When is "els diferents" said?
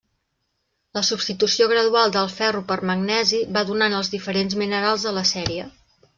4.01-4.59